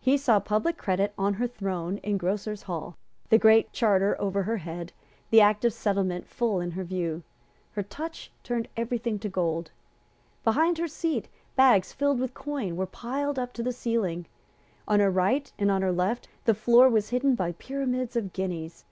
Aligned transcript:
He 0.00 0.16
saw 0.18 0.40
Public 0.40 0.76
Credit 0.76 1.14
on 1.16 1.34
her 1.34 1.46
throne 1.46 1.98
in 1.98 2.16
Grocers' 2.18 2.62
Hall, 2.64 2.96
the 3.28 3.38
Great 3.38 3.70
Charter 3.72 4.20
over 4.20 4.42
her 4.42 4.56
head, 4.56 4.92
the 5.30 5.40
Act 5.40 5.64
of 5.64 5.72
Settlement 5.72 6.26
full 6.26 6.60
in 6.60 6.72
her 6.72 6.82
view. 6.82 7.22
Her 7.74 7.84
touch 7.84 8.32
turned 8.42 8.66
every 8.76 8.98
thing 8.98 9.20
to 9.20 9.28
gold. 9.28 9.70
Behind 10.42 10.76
her 10.78 10.88
seat, 10.88 11.28
bags 11.54 11.92
filled 11.92 12.18
with 12.18 12.34
coin 12.34 12.74
were 12.74 12.84
piled 12.84 13.38
up 13.38 13.52
to 13.52 13.62
the 13.62 13.70
ceiling. 13.72 14.26
On 14.88 14.98
her 14.98 15.08
right 15.08 15.52
and 15.56 15.70
on 15.70 15.82
her 15.82 15.92
left 15.92 16.26
the 16.46 16.54
floor 16.54 16.88
was 16.88 17.10
hidden 17.10 17.36
by 17.36 17.52
pyramids 17.52 18.16
of 18.16 18.32
guineas. 18.32 18.84